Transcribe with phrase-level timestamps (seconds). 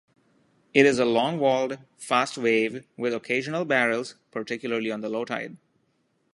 [0.73, 5.57] It is a long-walled, fast wave with occasional barrels, particularly on the low tide.